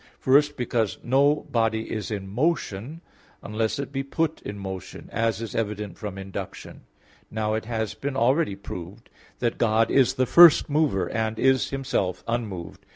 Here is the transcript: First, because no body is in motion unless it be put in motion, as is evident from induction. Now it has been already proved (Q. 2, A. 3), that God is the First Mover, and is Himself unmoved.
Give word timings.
First, 0.17 0.57
because 0.57 0.97
no 1.03 1.45
body 1.51 1.91
is 1.91 2.09
in 2.09 2.27
motion 2.27 3.01
unless 3.43 3.77
it 3.77 3.91
be 3.91 4.01
put 4.01 4.41
in 4.41 4.57
motion, 4.57 5.09
as 5.11 5.43
is 5.43 5.53
evident 5.53 5.95
from 5.99 6.17
induction. 6.17 6.85
Now 7.29 7.53
it 7.53 7.65
has 7.65 7.93
been 7.93 8.17
already 8.17 8.55
proved 8.55 9.11
(Q. 9.11 9.11
2, 9.11 9.11
A. 9.11 9.39
3), 9.41 9.47
that 9.49 9.57
God 9.59 9.91
is 9.91 10.15
the 10.15 10.25
First 10.25 10.71
Mover, 10.71 11.07
and 11.07 11.37
is 11.37 11.69
Himself 11.69 12.23
unmoved. 12.27 12.83